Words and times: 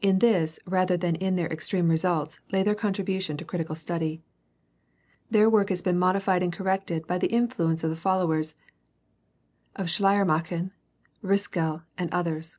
In 0.00 0.20
this 0.20 0.60
rather 0.64 0.96
than 0.96 1.16
in 1.16 1.34
their 1.34 1.52
extreme 1.52 1.88
results 1.88 2.38
lay 2.52 2.62
their 2.62 2.76
contribution 2.76 3.36
to 3.36 3.44
critical 3.44 3.74
study. 3.74 4.22
Their 5.28 5.50
work 5.50 5.70
has 5.70 5.82
been 5.82 5.98
modified 5.98 6.40
and 6.40 6.52
corrected 6.52 7.04
by 7.08 7.18
the 7.18 7.26
influence 7.32 7.82
of 7.82 7.90
the 7.90 7.96
followers 7.96 8.54
of 9.74 9.86
Schleier 9.90 10.24
macher 10.24 10.70
(11834), 11.20 11.20
Ritschl 11.24 11.56
(1822 11.58 11.62
89), 11.64 11.84
and 11.98 12.14
others. 12.14 12.58